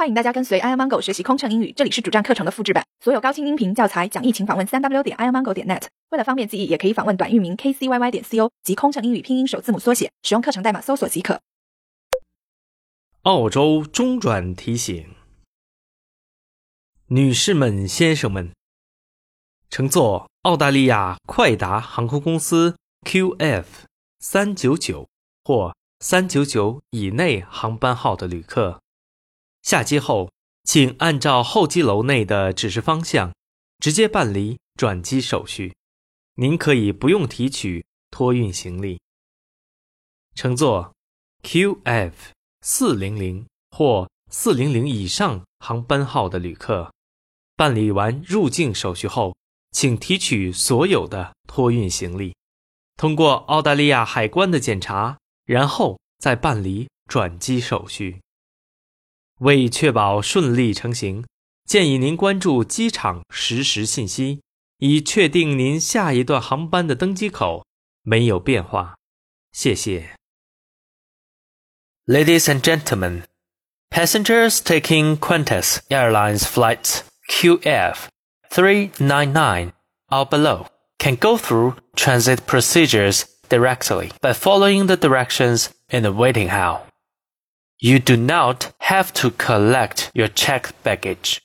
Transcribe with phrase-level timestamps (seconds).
[0.00, 5.82] 欢迎大家跟随 iomongo 学习空乘英语，这里是主站课程的复制版，所有高清音频教材讲义，请访问三 w 点 iomongo 点 net。
[6.08, 11.42] 为了方便记忆，也可以访问短域名 kcyy 点 co 及空乘英语拼音首字母缩写，使用课程代码搜索即可。
[13.24, 15.06] 澳洲中转提醒：
[17.08, 18.52] 女士们、先生们，
[19.68, 23.66] 乘坐澳大利亚快达航空公司 QF
[24.18, 25.06] 三九九
[25.44, 28.80] 或三九九以内航班号的旅客。
[29.62, 30.30] 下机后，
[30.64, 33.32] 请按照候机楼内的指示方向，
[33.78, 35.74] 直接办理转机手续。
[36.34, 39.00] 您可以不用提取托运行李。
[40.34, 40.94] 乘坐
[41.42, 42.12] QF
[42.62, 46.92] 四零零或四零零以上航班号的旅客，
[47.56, 49.36] 办理完入境手续后，
[49.72, 52.34] 请提取所有的托运行李，
[52.96, 58.20] 通过澳大利亚海关的检查，然后再办理转机手续。
[59.39, 61.25] 为确保顺利成行，
[61.65, 64.41] 建议您关注机场实时信息，
[64.77, 67.65] 以确定您下一段航班的登机口
[68.03, 68.95] 没有变化。
[69.51, 70.15] 谢谢。
[72.05, 73.23] Ladies and gentlemen,
[73.89, 77.95] passengers taking Qantas Airlines flights QF
[78.51, 79.71] 399
[80.09, 80.67] or below
[80.99, 86.85] can go through transit procedures directly by following the directions in the waiting hall.
[87.80, 91.40] You do not have to collect your checked baggage.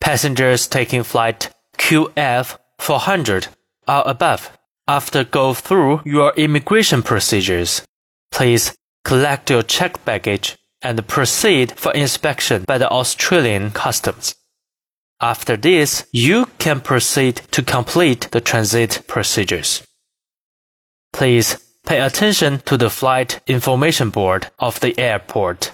[0.00, 3.48] Passengers taking flight QF 400
[3.88, 4.56] or above
[4.86, 7.82] after go through your immigration procedures.
[8.30, 14.36] Please collect your checked baggage and proceed for inspection by the Australian Customs.
[15.20, 19.82] After this, you can proceed to complete the transit procedures.
[21.12, 25.71] Please pay attention to the flight information board of the airport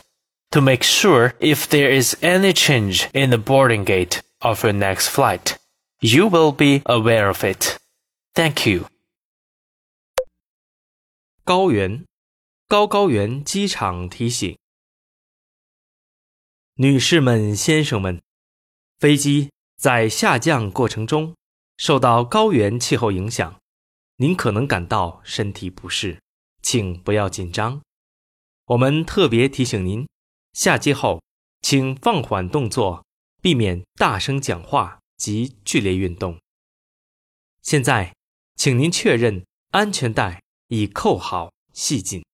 [0.52, 5.10] to make sure if there is any change in the boarding gate of your next
[5.10, 5.58] flight.
[6.00, 7.78] You will be aware of it.
[8.34, 8.86] Thank you.
[11.44, 12.06] 高原，
[12.68, 14.58] 高高原机场提醒：
[16.76, 18.22] 女士们、先生们，
[19.00, 21.36] 飞机在下降过程中
[21.78, 23.60] 受到高原气候影响，
[24.17, 26.21] 您可能感到身体不适，
[26.63, 27.83] 请不要紧张。
[28.67, 30.09] 我们特别提醒您，
[30.53, 31.23] 下机后
[31.61, 33.05] 请放缓动作，
[33.41, 36.39] 避免大声讲话及剧烈运动。
[37.63, 38.15] 现在，
[38.57, 42.25] 请您确认安全带已扣好、系紧。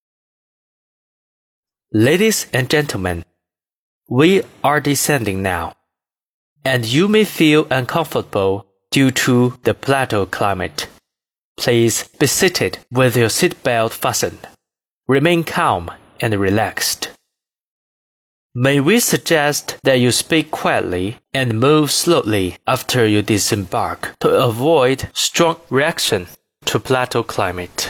[1.91, 3.23] Ladies and gentlemen,
[4.07, 5.73] we are descending now,
[6.63, 10.89] and you may feel uncomfortable due to the plateau climate.
[11.59, 14.47] Please be seated with your seatbelt fastened.
[15.09, 17.11] Remain calm and relaxed.
[18.55, 25.11] May we suggest that you speak quietly and move slowly after you disembark to avoid
[25.13, 26.29] strong reaction
[26.67, 27.88] to plateau climate.